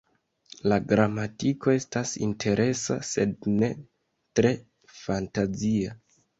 [0.71, 3.71] La gramatiko estas interesa sed ne
[4.41, 4.57] tre
[5.05, 5.97] fantazia.